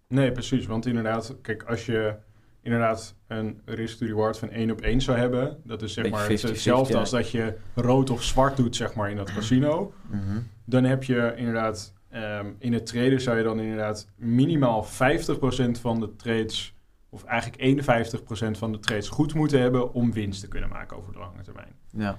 nee, 0.08 0.32
precies. 0.32 0.66
Want 0.66 0.86
inderdaad, 0.86 1.36
kijk, 1.42 1.62
als 1.62 1.86
je 1.86 2.14
inderdaad 2.62 3.14
een 3.26 3.60
risk-to-reward 3.64 4.38
van 4.38 4.50
1 4.50 4.70
op 4.70 4.80
1 4.80 5.00
zou 5.00 5.18
hebben, 5.18 5.60
dat 5.64 5.82
is 5.82 5.92
zeg 5.92 6.04
Beetje 6.04 6.18
maar 6.18 6.38
50-50, 6.38 6.40
hetzelfde 6.42 6.98
als 6.98 7.10
dat 7.10 7.30
je 7.30 7.54
rood 7.74 8.10
of 8.10 8.22
zwart 8.22 8.56
doet, 8.56 8.76
zeg 8.76 8.94
maar, 8.94 9.10
in 9.10 9.16
dat 9.16 9.32
casino. 9.32 9.92
Mhm. 10.10 10.38
Dan 10.64 10.84
heb 10.84 11.04
je 11.04 11.32
inderdaad, 11.36 11.94
ehm, 12.08 12.46
in 12.58 12.72
het 12.72 12.86
traden 12.86 13.20
zou 13.20 13.36
je 13.36 13.42
dan 13.42 13.60
inderdaad 13.60 14.08
minimaal 14.16 14.84
50% 14.84 15.80
van 15.80 16.00
de 16.00 16.16
trades, 16.16 16.74
of 17.08 17.24
eigenlijk 17.24 17.62
51% 17.62 18.58
van 18.58 18.72
de 18.72 18.78
trades 18.78 19.08
goed 19.08 19.34
moeten 19.34 19.60
hebben 19.60 19.92
om 19.92 20.12
winst 20.12 20.40
te 20.40 20.48
kunnen 20.48 20.68
maken 20.68 20.96
over 20.96 21.12
de 21.12 21.18
lange 21.18 21.42
termijn. 21.42 21.72
Ja. 21.90 22.18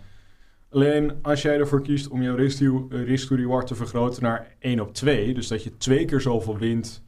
Alleen 0.70 1.14
als 1.22 1.42
jij 1.42 1.60
ervoor 1.60 1.82
kiest 1.82 2.08
om 2.08 2.22
jouw 2.22 2.36
risk 2.36 2.58
to, 2.58 2.88
eh, 2.92 3.04
risk 3.04 3.28
to 3.28 3.36
reward 3.36 3.68
te 3.68 3.76
vergroten 3.76 4.24
naar 4.24 4.56
1 4.60 4.80
op 4.80 4.94
2, 4.94 5.34
dus 5.34 5.48
dat 5.48 5.64
je 5.64 5.78
twee 5.78 6.06
keer 6.06 6.22
zoveel 6.22 6.58
wint 6.58 7.04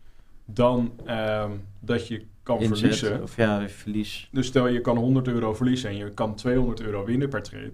dan 0.46 0.94
ehm, 1.06 1.52
dat 1.80 2.08
je 2.08 2.26
kan 2.44 2.60
Inzet, 2.60 2.78
verliezen. 2.78 3.22
Of 3.22 3.36
ja, 3.36 3.70
verlies. 3.70 4.30
Dus 4.32 4.48
stel 4.48 4.68
je 4.68 4.82
kan 4.82 4.98
100 4.98 5.28
euro 5.28 5.54
verliezen 5.54 5.90
en 5.90 5.96
je 5.96 6.14
kan 6.14 6.36
200 6.36 6.82
euro 6.82 7.06
winnen 7.06 7.30
per 7.30 7.44
trade. 7.44 7.74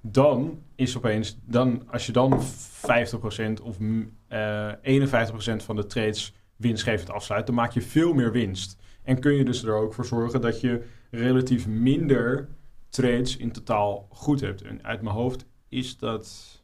Dan 0.00 0.62
is 0.74 0.96
opeens, 0.96 1.38
dan, 1.44 1.82
als 1.90 2.06
je 2.06 2.12
dan 2.12 2.40
50% 2.42 3.62
of 3.62 3.78
mm, 3.78 4.10
eh 4.28 4.72
51% 4.82 5.64
van 5.64 5.76
de 5.76 5.86
trades 5.86 6.34
winstgevend 6.56 7.10
afsluit, 7.10 7.46
dan 7.46 7.54
maak 7.54 7.72
je 7.72 7.82
veel 7.82 8.12
meer 8.12 8.32
winst. 8.32 8.76
En 9.02 9.20
kun 9.20 9.32
je 9.32 9.44
dus 9.44 9.64
er 9.64 9.74
ook 9.74 9.94
voor 9.94 10.06
zorgen 10.06 10.40
dat 10.40 10.60
je 10.60 10.82
relatief 11.10 11.66
minder 11.66 12.48
trades 12.94 13.36
in 13.36 13.52
totaal 13.52 14.06
goed 14.10 14.40
hebt. 14.40 14.62
En 14.62 14.84
uit 14.84 15.02
mijn 15.02 15.14
hoofd 15.14 15.46
is 15.68 15.98
dat 15.98 16.62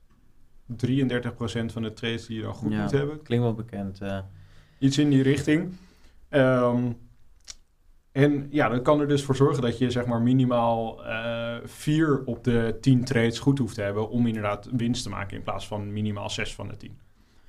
33% 0.67 1.73
van 1.73 1.83
de 1.83 1.93
trades 1.93 2.27
die 2.27 2.37
je 2.37 2.43
dan 2.43 2.55
goed 2.55 2.73
Ja. 2.73 2.83
moet 2.83 2.91
hebben. 2.91 3.23
Klinkt 3.23 3.45
wel 3.45 3.55
bekend. 3.55 4.01
eh. 4.01 4.19
Iets 4.79 4.99
in 4.99 5.11
die 5.11 5.23
richting. 5.23 5.73
Ehm, 6.29 6.93
en 8.13 8.47
ja, 8.51 8.69
dat 8.69 8.83
kan 8.83 9.01
er 9.01 9.09
dus 9.09 9.25
voor 9.25 9.37
zorgen 9.37 9.63
dat 9.63 9.79
je 9.79 9.91
zeg 9.91 10.07
maar 10.07 10.23
minimaal 10.23 11.05
eh, 11.07 11.57
vier 11.65 12.23
op 12.25 12.45
de 12.45 12.79
10 12.81 13.05
trades 13.05 13.39
goed 13.39 13.59
hoeft 13.59 13.75
te 13.75 13.83
hebben 13.83 14.09
om 14.09 14.27
inderdaad 14.27 14.69
winst 14.73 15.03
te 15.03 15.09
maken 15.09 15.37
in 15.37 15.43
plaats 15.43 15.67
van 15.67 15.93
minimaal 15.93 16.31
zes 16.31 16.55
van 16.55 16.69
de 16.69 16.77
10. 16.77 16.99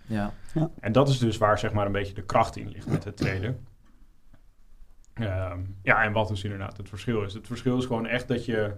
ja. 0.06 0.34
En 0.80 0.92
dat 0.92 1.10
is 1.10 1.18
dus 1.20 1.38
waar 1.38 1.60
zeg 1.60 1.74
maar 1.74 1.86
een 1.86 1.92
beetje 1.92 2.14
de 2.14 2.24
kracht 2.24 2.56
in 2.58 2.70
ligt 2.70 2.88
met 2.88 3.04
het 3.04 3.18
traden. 3.18 3.66
Ehm, 5.24 5.60
ja, 5.84 6.04
en 6.04 6.12
wat 6.12 6.28
dus 6.28 6.44
inderdaad 6.44 6.78
het 6.78 6.90
verschil 6.90 7.24
is. 7.24 7.34
Het 7.34 7.48
verschil 7.48 7.78
is 7.78 7.86
gewoon 7.86 8.08
echt 8.08 8.28
dat 8.28 8.46
je 8.46 8.74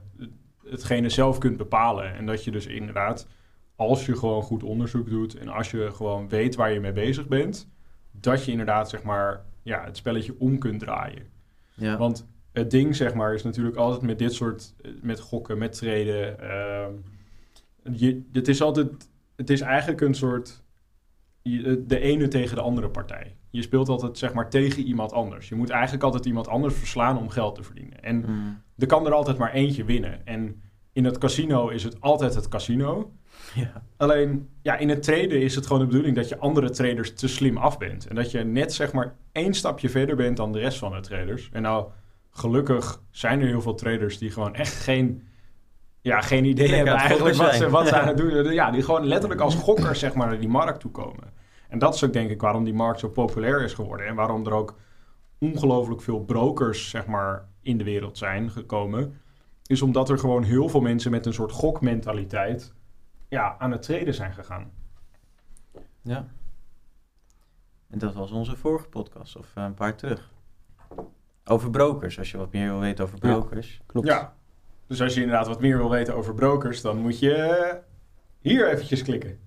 hetgene 0.69 1.09
zelf 1.09 1.37
kunt 1.37 1.57
bepalen. 1.57 2.15
En 2.15 2.25
dat 2.25 2.43
je 2.43 2.51
dus 2.51 2.65
inderdaad, 2.65 3.27
als 3.75 4.05
je 4.05 4.15
gewoon 4.15 4.41
goed 4.43 4.63
onderzoek 4.63 5.09
doet 5.09 5.35
en 5.35 5.47
als 5.47 5.71
je 5.71 5.91
gewoon 5.91 6.29
weet 6.29 6.55
waar 6.55 6.71
je 6.71 6.79
mee 6.79 6.91
bezig 6.91 7.27
bent, 7.27 7.69
dat 8.11 8.45
je 8.45 8.51
inderdaad 8.51 8.89
zeg 8.89 9.03
maar 9.03 9.45
ja, 9.61 9.83
het 9.83 9.97
spelletje 9.97 10.35
om 10.39 10.57
kunt 10.57 10.79
draaien. 10.79 11.29
ja. 11.73 11.97
Want 11.97 12.27
het 12.51 12.71
ding, 12.71 12.95
zeg 12.95 13.13
maar, 13.13 13.33
is 13.33 13.43
natuurlijk 13.43 13.75
altijd 13.75 14.01
met 14.01 14.19
dit 14.19 14.33
soort, 14.33 14.75
met 15.01 15.19
gokken, 15.19 15.57
met 15.57 15.71
treden. 15.77 16.39
ehm, 16.39 16.93
je, 17.91 18.21
het 18.31 18.47
is 18.47 18.61
altijd, 18.61 19.09
het 19.35 19.49
is 19.49 19.61
eigenlijk 19.61 20.01
een 20.01 20.13
soort, 20.13 20.63
de 21.79 21.99
ene 21.99 22.27
tegen 22.27 22.55
de 22.55 22.61
andere 22.61 22.89
partij. 22.89 23.35
Je 23.53 23.61
speelt 23.61 23.89
altijd, 23.89 24.17
zeg 24.17 24.33
maar, 24.33 24.49
tegen 24.49 24.83
iemand 24.83 25.11
anders. 25.13 25.49
Je 25.49 25.55
moet 25.55 25.69
eigenlijk 25.69 26.03
altijd 26.03 26.25
iemand 26.25 26.47
anders 26.47 26.73
verslaan 26.75 27.17
om 27.17 27.29
geld 27.29 27.55
te 27.55 27.63
verdienen. 27.63 28.03
En 28.03 28.15
Mm. 28.27 28.61
er 28.77 28.87
kan 28.87 29.05
er 29.05 29.13
altijd 29.13 29.37
maar 29.37 29.51
eentje 29.53 29.83
winnen. 29.83 30.25
En 30.25 30.61
in 30.93 31.05
het 31.05 31.17
casino 31.17 31.67
is 31.69 31.83
het 31.83 32.01
altijd 32.01 32.35
het 32.35 32.47
casino. 32.47 33.11
Ja. 33.53 33.83
Alleen, 33.97 34.49
ja, 34.61 34.77
in 34.77 34.89
het 34.89 35.03
traden 35.03 35.41
is 35.41 35.55
het 35.55 35.65
gewoon 35.65 35.81
de 35.81 35.87
bedoeling 35.87 36.15
dat 36.15 36.29
je 36.29 36.37
andere 36.37 36.69
traders 36.69 37.13
te 37.13 37.27
slim 37.27 37.57
af 37.57 37.77
bent. 37.77 38.07
En 38.07 38.15
dat 38.15 38.31
je 38.31 38.43
net 38.43 38.73
zeg 38.73 38.93
maar 38.93 39.15
één 39.31 39.53
stapje 39.53 39.89
verder 39.89 40.15
bent 40.15 40.37
dan 40.37 40.51
de 40.51 40.59
rest 40.59 40.77
van 40.77 40.91
de 40.91 40.99
traders. 40.99 41.49
En 41.51 41.61
nou, 41.61 41.85
gelukkig 42.31 43.01
zijn 43.11 43.41
er 43.41 43.47
heel 43.47 43.61
veel 43.61 43.75
traders 43.75 44.17
die 44.17 44.31
gewoon 44.31 44.55
echt 44.55 44.73
geen, 44.73 45.27
ja, 46.01 46.21
geen 46.21 46.45
idee 46.45 46.67
Lekker 46.67 46.75
hebben 46.75 46.95
eigenlijk 46.95 47.37
wat 47.37 47.53
ze, 47.53 47.69
wat 47.69 47.87
ze 47.87 47.95
aan 47.99 48.07
het 48.07 48.17
doen. 48.17 48.53
Ja, 48.53 48.71
die 48.71 48.83
gewoon 48.83 49.05
letterlijk 49.05 49.41
als 49.41 49.55
gokkers 49.55 49.99
zeg 49.99 50.13
maar 50.13 50.27
naar 50.27 50.39
die 50.39 50.49
markt 50.49 50.79
toe 50.79 50.91
komen. 50.91 51.41
En 51.73 51.79
dat 51.79 51.93
is 51.95 52.03
ook 52.03 52.13
denk 52.13 52.29
ik 52.29 52.41
waarom 52.41 52.63
die 52.63 52.73
markt 52.73 52.99
zo 52.99 53.09
populair 53.09 53.61
is 53.61 53.73
geworden. 53.73 54.07
En 54.07 54.15
waarom 54.15 54.45
er 54.45 54.53
ook 54.53 54.75
ongelooflijk 55.37 56.01
veel 56.01 56.19
brokers 56.23 56.89
zeg 56.89 57.05
maar 57.05 57.47
in 57.61 57.77
de 57.77 57.83
wereld 57.83 58.17
zijn 58.17 58.49
gekomen. 58.51 59.21
Is 59.65 59.81
omdat 59.81 60.09
er 60.09 60.19
gewoon 60.19 60.43
heel 60.43 60.69
veel 60.69 60.81
mensen 60.81 61.11
met 61.11 61.25
een 61.25 61.33
soort 61.33 61.51
gokmentaliteit 61.51 62.73
ja, 63.27 63.55
aan 63.59 63.71
het 63.71 63.81
traden 63.81 64.13
zijn 64.13 64.33
gegaan. 64.33 64.71
ja. 66.01 66.27
En 67.89 67.99
dat 67.99 68.13
was 68.13 68.31
onze 68.31 68.55
vorige 68.55 68.87
podcast, 68.87 69.35
of 69.37 69.51
eh, 69.55 69.63
een 69.63 69.73
paar 69.73 69.95
terug. 69.95 70.31
Over 71.45 71.69
brokers, 71.69 72.17
als 72.19 72.31
je 72.31 72.37
wat 72.37 72.51
meer 72.51 72.67
wil 72.69 72.79
weten 72.79 73.03
over 73.03 73.17
Ja. 73.21 73.31
brokers. 73.33 73.81
Klopt. 73.85 74.07
Ja. 74.07 74.35
Dus 74.87 75.01
als 75.01 75.13
je 75.13 75.21
inderdaad 75.21 75.47
wat 75.47 75.61
meer 75.61 75.77
wil 75.77 75.89
weten 75.89 76.15
over 76.15 76.33
brokers, 76.33 76.81
dan 76.81 76.97
moet 76.97 77.19
je 77.19 77.33
eh, 77.35 77.75
hier 78.39 78.69
eventjes 78.69 79.03
klikken. 79.03 79.39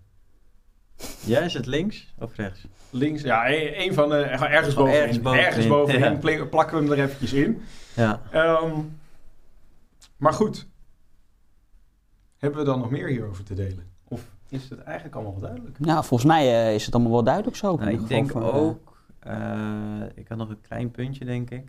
Ja, 1.25 1.41
is 1.41 1.55
het 1.55 1.67
links 1.67 2.15
of 2.19 2.37
rechts? 2.37 2.67
Links, 2.91 3.23
ja, 3.23 3.49
een, 3.51 3.81
een 3.81 3.95
van 3.95 4.09
de, 4.09 4.17
ergens 4.17 4.75
bovenin. 4.75 5.01
ergens 5.01 5.21
bovenin, 5.21 5.45
Ergens 5.45 5.67
bovenin 5.67 6.01
ja. 6.01 6.17
pl- 6.19 6.49
plakken 6.49 6.77
we 6.79 6.83
hem 6.83 6.93
er 6.93 7.05
eventjes 7.05 7.33
in. 7.33 7.63
Ja. 7.95 8.21
Ehm, 8.31 8.73
maar 10.17 10.33
goed. 10.33 10.67
Hebben 12.37 12.61
we 12.61 12.67
dan 12.67 12.79
nog 12.79 12.91
meer 12.91 13.09
hierover 13.09 13.45
te 13.45 13.55
delen? 13.55 13.87
Of 14.09 14.21
is 14.49 14.71
het 14.71 14.83
eigenlijk 14.83 15.15
allemaal 15.15 15.33
wel 15.33 15.43
duidelijk? 15.43 15.79
Nou, 15.79 16.05
volgens 16.05 16.31
mij 16.31 16.67
eh, 16.67 16.75
is 16.75 16.85
het 16.85 16.95
allemaal 16.95 17.13
wel 17.13 17.23
duidelijk 17.25 17.57
zo. 17.57 17.77
Nou, 17.77 17.91
ik 17.91 18.09
denk 18.09 18.33
eh, 18.33 18.57
ook, 18.57 18.97
eh, 19.19 19.37
ik 20.15 20.29
had 20.29 20.39
nog 20.39 20.49
een 20.49 20.61
klein 20.61 20.91
puntje, 20.91 21.25
denk 21.25 21.51
ik. 21.51 21.69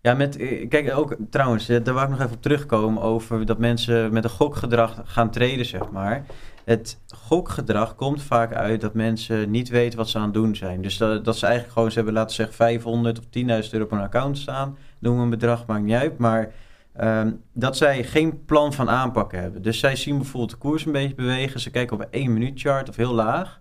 Ja, 0.00 0.14
met, 0.14 0.36
kijk, 0.68 0.92
ook 0.96 1.16
trouwens, 1.30 1.66
daar 1.66 1.92
wou 1.92 2.02
ik 2.02 2.08
nog 2.10 2.20
even 2.20 2.36
op 2.36 2.42
terugkomen 2.42 3.02
over 3.02 3.46
dat 3.46 3.58
mensen 3.58 4.12
met 4.12 4.24
een 4.24 4.30
gokgedrag 4.30 5.00
gaan 5.04 5.30
treden, 5.30 5.66
zeg 5.66 5.90
maar. 5.90 6.24
Het 6.66 7.00
gokgedrag 7.08 7.94
komt 7.94 8.22
vaak 8.22 8.54
uit 8.54 8.80
dat 8.80 8.94
mensen 8.94 9.50
niet 9.50 9.68
weten 9.68 9.98
wat 9.98 10.08
ze 10.08 10.18
aan 10.18 10.24
het 10.24 10.34
doen 10.34 10.56
zijn. 10.56 10.82
Dus 10.82 10.96
dat, 10.96 11.24
dat 11.24 11.36
ze 11.36 11.44
eigenlijk 11.44 11.74
gewoon, 11.74 11.90
ze 11.90 11.96
hebben 11.96 12.14
laten 12.14 12.34
zeggen 12.34 12.56
500 12.56 13.18
of 13.18 13.24
10.000 13.24 13.30
euro 13.70 13.84
op 13.84 13.92
een 13.92 14.00
account 14.00 14.38
staan. 14.38 14.76
We 14.98 15.08
een 15.08 15.30
bedrag, 15.30 15.66
maakt 15.66 15.82
niet 15.82 15.94
uit. 15.94 16.18
Maar 16.18 16.52
ehm, 16.92 17.32
dat 17.52 17.76
zij 17.76 18.04
geen 18.04 18.44
plan 18.44 18.72
van 18.72 18.90
aanpakken 18.90 19.40
hebben. 19.40 19.62
Dus 19.62 19.78
zij 19.78 19.96
zien 19.96 20.16
bijvoorbeeld 20.16 20.50
de 20.50 20.56
koers 20.56 20.86
een 20.86 20.92
beetje 20.92 21.14
bewegen. 21.14 21.60
Ze 21.60 21.70
kijken 21.70 21.96
op 21.96 22.02
een 22.02 22.20
1 22.20 22.32
minuut 22.32 22.60
chart 22.60 22.88
of 22.88 22.96
heel 22.96 23.14
laag. 23.14 23.60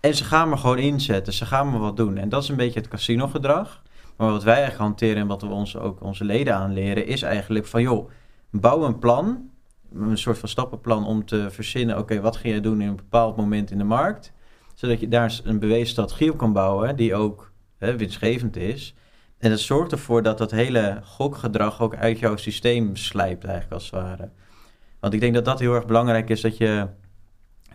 En 0.00 0.14
ze 0.14 0.24
gaan 0.24 0.48
maar 0.48 0.58
gewoon 0.58 0.78
inzetten. 0.78 1.32
Ze 1.32 1.46
gaan 1.46 1.70
maar 1.70 1.80
wat 1.80 1.96
doen. 1.96 2.16
En 2.16 2.28
dat 2.28 2.42
is 2.42 2.48
een 2.48 2.56
beetje 2.56 2.80
het 2.80 2.88
casino 2.88 3.26
gedrag. 3.26 3.82
Maar 4.16 4.30
wat 4.30 4.44
wij 4.44 4.54
eigenlijk 4.54 4.84
hanteren 4.84 5.16
en 5.16 5.26
wat 5.26 5.42
we 5.42 5.48
ons, 5.48 5.76
ook 5.76 6.02
onze 6.02 6.24
leden 6.24 6.54
aanleren, 6.54 7.06
is 7.06 7.22
eigenlijk 7.22 7.66
van 7.66 7.82
joh, 7.82 8.10
bouw 8.50 8.84
een 8.84 8.98
plan. 8.98 9.50
Een 9.94 10.18
soort 10.18 10.38
van 10.38 10.48
stappenplan 10.48 11.06
om 11.06 11.24
te 11.24 11.50
verzinnen, 11.50 11.98
oké, 11.98 12.20
wat 12.20 12.36
ga 12.36 12.48
jij 12.48 12.60
doen 12.60 12.80
in 12.80 12.88
een 12.88 12.96
bepaald 12.96 13.36
moment 13.36 13.70
in 13.70 13.78
de 13.78 13.84
markt? 13.84 14.32
Zodat 14.74 15.00
je 15.00 15.08
daar 15.08 15.40
een 15.44 15.58
bewezen 15.58 15.86
strategie 15.86 16.32
op 16.32 16.38
kan 16.38 16.52
bouwen 16.52 16.96
die 16.96 17.14
ook 17.14 17.52
hè, 17.78 17.96
winstgevend 17.96 18.56
is. 18.56 18.94
En 19.38 19.50
dat 19.50 19.60
zorgt 19.60 19.92
ervoor 19.92 20.22
dat 20.22 20.38
dat 20.38 20.50
hele 20.50 21.00
gokgedrag 21.02 21.80
ook 21.80 21.96
uit 21.96 22.18
jouw 22.18 22.36
systeem 22.36 22.96
slijpt 22.96 23.44
eigenlijk 23.44 23.74
als 23.74 23.90
het 23.90 24.00
ware. 24.00 24.30
Want 25.00 25.14
ik 25.14 25.20
denk 25.20 25.34
dat 25.34 25.44
dat 25.44 25.58
heel 25.58 25.74
erg 25.74 25.86
belangrijk 25.86 26.30
is, 26.30 26.40
dat 26.40 26.56
je 26.56 26.86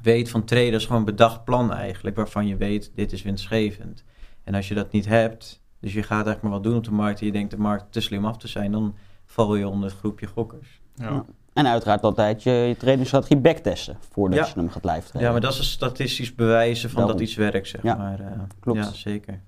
weet 0.02 0.30
van 0.30 0.44
traden 0.46 0.74
is 0.74 0.86
gewoon 0.86 1.06
bedacht 1.06 1.44
plan 1.44 1.74
eigenlijk, 1.74 2.16
waarvan 2.16 2.48
je 2.48 2.58
weet, 2.58 2.92
dit 2.96 3.12
is 3.12 3.22
winstgevend. 3.22 4.04
En 4.44 4.56
als 4.56 4.68
je 4.68 4.76
dat 4.76 4.92
niet 4.92 5.06
hebt, 5.06 5.62
dus 5.80 5.94
je 5.94 6.04
gaat 6.04 6.26
eigenlijk 6.26 6.42
maar 6.42 6.52
wat 6.52 6.64
doen 6.64 6.76
op 6.76 6.84
de 6.84 6.92
markt 6.92 7.20
en 7.20 7.26
je 7.26 7.32
denkt 7.32 7.52
de 7.52 7.58
markt 7.58 7.92
te 7.92 8.02
slim 8.02 8.26
af 8.26 8.38
te 8.38 8.48
zijn, 8.48 8.72
dan 8.72 8.96
val 9.26 9.56
je 9.56 9.68
onder 9.68 9.90
het 9.90 9.98
groepje 9.98 10.28
gokkers. 10.28 10.82
Ja. 10.96 11.26
En 11.54 11.68
uiteraard 11.68 12.02
altijd 12.04 12.44
je, 12.44 12.52
je 12.52 12.76
tradingstrategie 12.78 13.38
backtesten 13.38 13.98
voordat 14.12 14.40
Ja. 14.40 14.46
je 14.46 14.60
hem 14.60 14.70
gaat 14.70 14.84
live 14.86 15.02
traden. 15.02 15.22
Ja, 15.22 15.32
maar 15.32 15.42
dat 15.42 15.52
is 15.54 15.58
een 15.58 15.64
statistisch 15.64 16.36
bewijzen 16.36 16.90
van 16.90 16.98
Daarom. 17.00 17.18
dat 17.18 17.28
iets 17.28 17.36
werkt, 17.38 17.68
zeg 17.68 17.84
Ja, 17.84 17.96
maar. 17.96 18.20
eh, 18.20 18.40
klopt. 18.60 18.80
Ja, 18.80 18.92
zeker. 18.92 19.42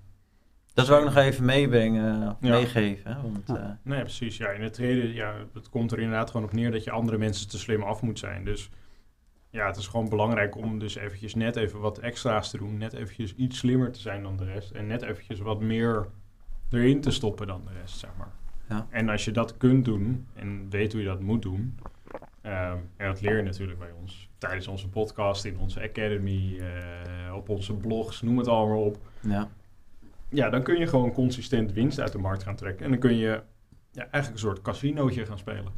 Dat 0.73 0.87
wou 0.87 0.99
ik 0.99 1.05
nog 1.13 1.15
even 1.23 1.45
meebrengen, 1.45 2.19
Ja. 2.19 2.37
meegeven. 2.39 3.13
Hè, 3.13 3.21
want, 3.21 3.43
Ja. 3.47 3.55
eh, 3.57 3.69
Nee, 3.91 4.01
precies. 4.01 4.37
Ja, 4.37 4.49
in 4.49 4.61
het 4.61 4.73
traden, 4.73 5.13
ja, 5.13 5.33
het 5.53 5.69
komt 5.69 5.91
er 5.91 5.99
inderdaad 5.99 6.31
gewoon 6.31 6.45
op 6.45 6.53
neer 6.53 6.71
dat 6.71 6.83
je 6.83 6.91
andere 6.91 7.17
mensen 7.17 7.47
te 7.49 7.57
slim 7.57 7.83
af 7.83 8.01
moet 8.01 8.19
zijn. 8.19 8.45
Dus 8.45 8.69
ja, 9.49 9.65
het 9.67 9.75
is 9.77 9.87
gewoon 9.87 10.09
belangrijk 10.09 10.55
om 10.57 10.79
dus 10.79 10.95
eventjes 10.95 11.35
net 11.35 11.55
even 11.55 11.79
wat 11.79 11.97
extra's 11.97 12.49
te 12.49 12.57
doen. 12.57 12.77
Net 12.77 12.93
eventjes 12.93 13.35
iets 13.35 13.57
slimmer 13.57 13.91
te 13.91 13.99
zijn 13.99 14.23
dan 14.23 14.37
de 14.37 14.45
rest. 14.45 14.71
En 14.71 14.87
net 14.87 15.01
eventjes 15.01 15.39
wat 15.39 15.61
meer 15.61 16.07
erin 16.71 17.01
te 17.01 17.11
stoppen 17.11 17.47
dan 17.47 17.61
de 17.65 17.71
rest, 17.81 17.97
zeg 17.99 18.09
maar. 18.17 18.31
Ja. 18.69 18.87
En 18.89 19.09
als 19.09 19.25
je 19.25 19.31
dat 19.31 19.57
kunt 19.57 19.85
doen 19.85 20.27
en 20.33 20.69
weet 20.69 20.91
hoe 20.91 21.01
je 21.01 21.07
dat 21.07 21.19
moet 21.21 21.41
doen... 21.41 21.77
ehm, 22.45 22.77
en 22.97 23.07
dat 23.07 23.21
leer 23.21 23.37
je 23.37 23.43
natuurlijk 23.43 23.79
bij 23.79 23.91
ons. 24.01 24.29
Tijdens 24.37 24.67
onze 24.67 24.89
podcast, 24.89 25.45
in 25.45 25.59
onze 25.59 25.81
academy, 25.81 26.59
eh, 26.59 27.35
op 27.35 27.49
onze 27.49 27.73
blogs, 27.73 28.21
noem 28.21 28.37
het 28.37 28.47
allemaal 28.47 28.83
op 28.83 28.97
ja. 29.21 29.49
ja, 30.29 30.49
dan 30.49 30.63
kun 30.63 30.79
je 30.79 30.87
gewoon 30.87 31.11
consistent 31.11 31.71
winst 31.73 31.99
uit 31.99 32.11
de 32.11 32.17
markt 32.17 32.43
gaan 32.43 32.55
trekken. 32.55 32.85
En 32.85 32.91
dan 32.91 32.99
kun 32.99 33.15
je 33.17 33.41
ja, 33.91 34.01
eigenlijk 34.01 34.33
een 34.33 34.49
soort 34.49 34.61
casinootje 34.61 35.25
gaan 35.25 35.37
spelen. 35.37 35.73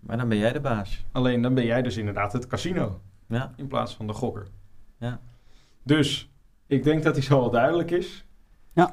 Maar 0.00 0.16
dan 0.16 0.28
ben 0.28 0.38
jij 0.38 0.52
de 0.52 0.60
baas. 0.60 1.04
Alleen 1.12 1.42
dan 1.42 1.54
ben 1.54 1.64
jij 1.64 1.82
dus 1.82 1.96
inderdaad 1.96 2.32
het 2.32 2.46
casino 2.46 3.00
Ja, 3.28 3.52
in 3.56 3.66
plaats 3.66 3.94
van 3.94 4.06
de 4.06 4.12
gokker. 4.12 4.46
Ja. 4.98 5.20
Dus 5.82 6.30
ik 6.66 6.82
denk 6.82 7.02
dat 7.02 7.14
die 7.14 7.22
zo 7.22 7.40
wel 7.40 7.50
duidelijk 7.50 7.90
is. 7.90 8.24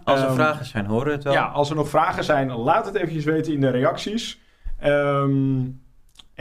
als 0.04 0.20
er 0.22 0.26
Ehm, 0.26 0.36
vragen 0.36 0.66
zijn, 0.66 0.86
horen 0.86 1.06
we 1.08 1.12
het 1.12 1.24
wel. 1.24 1.34
Ja, 1.34 1.46
als 1.46 1.70
er 1.70 1.76
nog 1.76 1.90
vragen 1.90 2.24
zijn, 2.24 2.52
laat 2.52 2.86
het 2.86 2.96
eventjes 2.96 3.24
weten 3.26 3.54
in 3.54 3.62
de 3.62 3.70
reacties. 3.70 4.40
Ehm, 4.78 5.62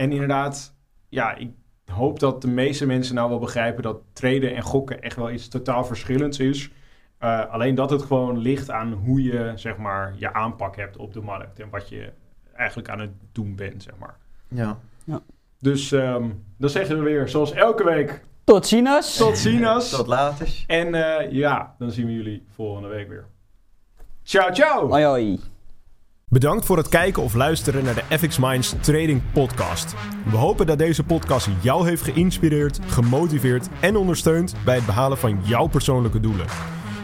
en 0.01 0.11
inderdaad, 0.11 0.75
ja, 1.09 1.35
ik 1.35 1.49
hoop 1.85 2.19
dat 2.19 2.41
de 2.41 2.47
meeste 2.47 2.85
mensen 2.85 3.15
nou 3.15 3.29
wel 3.29 3.39
begrijpen 3.39 3.83
dat 3.83 4.01
traden 4.13 4.55
en 4.55 4.61
gokken 4.61 5.01
echt 5.01 5.15
wel 5.15 5.31
iets 5.31 5.47
totaal 5.47 5.85
verschillends 5.85 6.39
is. 6.39 6.69
Eh, 7.17 7.49
alleen 7.49 7.75
dat 7.75 7.89
het 7.89 8.01
gewoon 8.01 8.37
ligt 8.37 8.69
aan 8.69 8.93
hoe 8.93 9.23
je, 9.23 9.51
zeg 9.55 9.77
maar, 9.77 10.13
je 10.17 10.33
aanpak 10.33 10.75
hebt 10.75 10.97
op 10.97 11.13
de 11.13 11.21
markt. 11.21 11.59
En 11.59 11.69
wat 11.69 11.89
je 11.89 12.11
eigenlijk 12.53 12.89
aan 12.89 12.99
het 12.99 13.11
doen 13.31 13.55
bent, 13.55 13.83
zeg 13.83 13.93
maar. 13.97 14.17
Ja. 14.47 14.79
Dus 15.59 15.91
ehm, 15.91 16.29
dan 16.57 16.69
zeggen 16.69 16.97
we 16.97 17.03
weer, 17.03 17.29
zoals 17.29 17.51
elke 17.51 17.83
week, 17.83 18.23
Tot 18.43 18.67
ziens! 18.67 19.17
tot 19.17 19.37
ziens. 19.37 19.89
Tot 19.89 20.07
later. 20.07 20.63
En 20.67 20.93
eh, 20.93 21.31
ja, 21.31 21.75
dan 21.77 21.91
zien 21.91 22.05
we 22.05 22.13
jullie 22.13 22.45
volgende 22.53 22.87
week 22.87 23.09
weer. 23.09 23.25
Ciao, 24.23 24.53
ciao! 24.53 24.87
Hoi 24.89 25.03
hoi. 25.03 25.39
Bedankt 26.31 26.65
voor 26.65 26.77
het 26.77 26.89
kijken 26.89 27.23
of 27.23 27.33
luisteren 27.33 27.83
naar 27.83 27.93
de 27.95 28.17
FX 28.17 28.37
Minds 28.37 28.75
Trading 28.81 29.21
Podcast. 29.33 29.95
We 30.29 30.37
hopen 30.37 30.65
dat 30.65 30.77
deze 30.77 31.03
podcast 31.03 31.49
jou 31.61 31.87
heeft 31.87 32.03
geïnspireerd, 32.03 32.79
gemotiveerd 32.87 33.67
en 33.79 33.95
ondersteund 33.95 34.55
bij 34.65 34.75
het 34.75 34.85
behalen 34.85 35.17
van 35.17 35.39
jouw 35.43 35.67
persoonlijke 35.67 36.19
doelen. 36.19 36.45